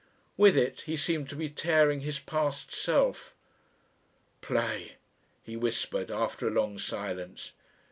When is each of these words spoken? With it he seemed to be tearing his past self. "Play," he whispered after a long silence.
With 0.35 0.57
it 0.57 0.81
he 0.87 0.97
seemed 0.97 1.29
to 1.29 1.35
be 1.35 1.47
tearing 1.47 1.99
his 1.99 2.17
past 2.17 2.73
self. 2.73 3.35
"Play," 4.41 4.93
he 5.43 5.55
whispered 5.55 6.09
after 6.09 6.47
a 6.47 6.49
long 6.49 6.79
silence. 6.79 7.51